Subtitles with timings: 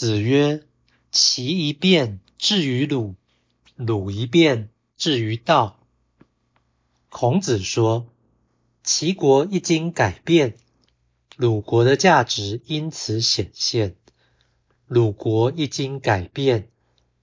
[0.00, 0.64] 子曰
[1.12, 3.16] ：“齐一变至于鲁，
[3.76, 5.78] 鲁一变至于道。”
[7.10, 8.06] 孔子说
[8.82, 10.56] ：“齐国一经改变，
[11.36, 13.90] 鲁国的价值因此显现；
[14.86, 16.70] 鲁国一经改变，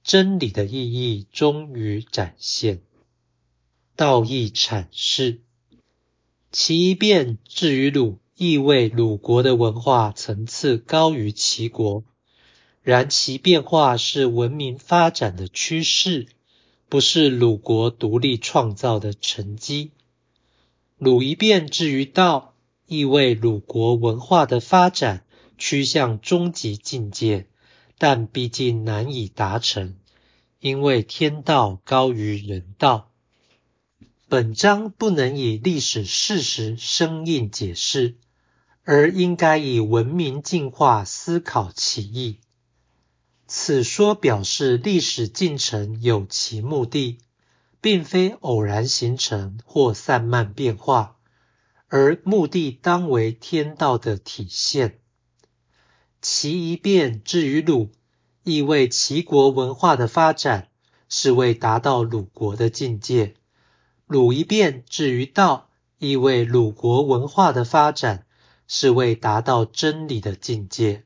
[0.03, 2.83] 真理的意义终于展现。”
[3.97, 5.41] 道义阐释
[6.53, 12.03] ：“齐一变至于鲁，意味鲁国的文化层次高于齐国。”
[12.87, 16.27] 然其变化是文明发展的趋势，
[16.87, 19.91] 不是鲁国独立创造的成绩。
[20.97, 22.53] 鲁一变至于道，
[22.85, 25.25] 意味鲁国文化的发展
[25.57, 27.47] 趋向终极境界，
[27.97, 29.97] 但毕竟难以达成，
[30.61, 33.11] 因为天道高于人道。
[34.29, 38.15] 本章不能以历史事实生硬解释，
[38.85, 42.37] 而应该以文明进化思考其意。
[43.49, 47.19] 此说表示历史进程有其目的，
[47.79, 51.15] 并非偶然形成或散漫变化，
[51.87, 54.99] 而目的当为天道的体现。
[56.21, 57.89] 齐一变至于鲁，
[58.43, 60.67] 意味齐国文化的发展
[61.07, 63.35] 是为达到鲁国的境界；
[64.07, 68.25] 鲁一变至于道，意味鲁国文化的发展
[68.67, 71.05] 是为达到真理的境界。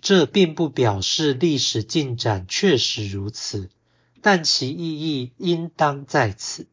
[0.00, 3.70] 这并不表示历史进展确实如此，
[4.22, 6.66] 但其意义应当在此。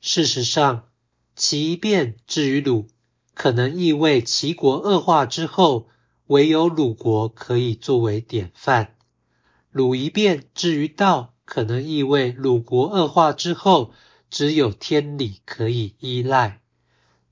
[0.00, 0.88] 事实上，
[1.36, 2.88] 齐变至于鲁，
[3.34, 5.88] 可能意味齐国恶化之后，
[6.26, 8.86] 唯有鲁国可以作为典范；
[9.70, 13.92] 鲁一变至于道，可能意味鲁国恶化之后，
[14.28, 16.60] 只有天理可以依赖。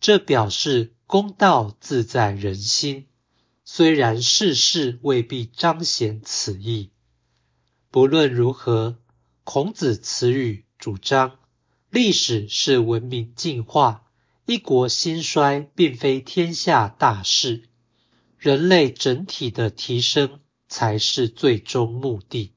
[0.00, 3.07] 这表示公道自在人心。
[3.70, 6.90] 虽然世事未必彰显此意，
[7.90, 8.96] 不论如何，
[9.44, 11.38] 孔子词语主张
[11.90, 14.10] 历史是文明进化，
[14.46, 17.68] 一国兴衰并非天下大事，
[18.38, 22.54] 人类整体的提升才是最终目的。